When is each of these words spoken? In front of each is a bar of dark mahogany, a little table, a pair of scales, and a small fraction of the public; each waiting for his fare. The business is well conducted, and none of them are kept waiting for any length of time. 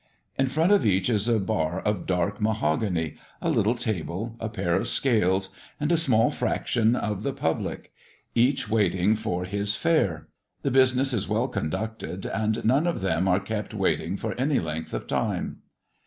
In 0.35 0.47
front 0.47 0.71
of 0.71 0.83
each 0.83 1.11
is 1.11 1.27
a 1.27 1.39
bar 1.39 1.79
of 1.81 2.07
dark 2.07 2.41
mahogany, 2.41 3.17
a 3.39 3.51
little 3.51 3.75
table, 3.75 4.35
a 4.39 4.49
pair 4.49 4.73
of 4.75 4.87
scales, 4.87 5.49
and 5.79 5.91
a 5.91 5.95
small 5.95 6.31
fraction 6.31 6.95
of 6.95 7.21
the 7.21 7.31
public; 7.33 7.91
each 8.33 8.67
waiting 8.67 9.13
for 9.15 9.45
his 9.45 9.75
fare. 9.75 10.27
The 10.63 10.71
business 10.71 11.13
is 11.13 11.29
well 11.29 11.47
conducted, 11.49 12.25
and 12.25 12.65
none 12.65 12.87
of 12.87 13.01
them 13.01 13.27
are 13.27 13.39
kept 13.39 13.75
waiting 13.75 14.17
for 14.17 14.33
any 14.39 14.57
length 14.57 14.91
of 14.95 15.05
time. 15.05 15.57